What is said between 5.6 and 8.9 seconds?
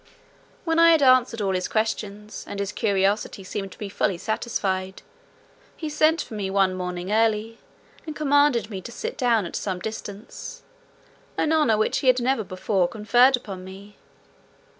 he sent for me one morning early, and commanded me